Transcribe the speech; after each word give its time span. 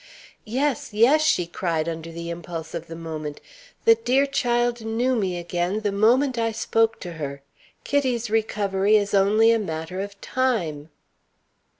"Yes! 0.47 0.95
yes!" 0.95 1.23
she 1.23 1.45
cried, 1.45 1.87
under 1.87 2.11
the 2.11 2.31
impulse 2.31 2.73
of 2.73 2.87
the 2.87 2.95
moment. 2.95 3.39
"The 3.85 3.93
dear 3.93 4.25
child 4.25 4.83
knew 4.83 5.15
me 5.15 5.37
again, 5.37 5.81
the 5.81 5.91
moment 5.91 6.39
I 6.39 6.51
spoke 6.53 6.99
to 7.01 7.11
her. 7.13 7.43
Kitty's 7.83 8.27
recovery 8.27 8.97
is 8.97 9.13
only 9.13 9.51
a 9.51 9.59
matter 9.59 9.99
of 9.99 10.19
time." 10.19 10.89